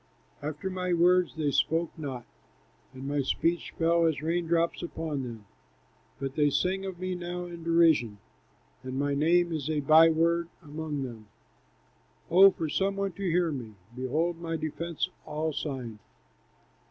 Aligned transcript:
After 0.41 0.71
my 0.71 0.93
words 0.93 1.35
they 1.35 1.51
spoke 1.51 1.91
not, 1.95 2.25
And 2.91 3.07
my 3.07 3.21
speech 3.21 3.69
fell 3.77 4.07
as 4.07 4.19
rain 4.23 4.47
drops 4.47 4.81
upon 4.81 5.21
them. 5.21 5.45
But 6.19 6.33
they 6.33 6.49
sing 6.49 6.85
of 6.85 6.97
me 6.99 7.13
now 7.13 7.45
in 7.45 7.63
derision, 7.63 8.17
And 8.81 8.97
my 8.97 9.13
name 9.13 9.53
is 9.53 9.69
a 9.69 9.79
by 9.79 10.09
word 10.09 10.49
among 10.63 11.03
them. 11.03 11.27
"Oh, 12.31 12.49
for 12.49 12.67
some 12.67 12.95
one 12.95 13.11
to 13.11 13.29
hear 13.29 13.51
me! 13.51 13.75
Behold 13.95 14.41
my 14.41 14.55
defense 14.57 15.07
all 15.27 15.53
signed! 15.53 15.99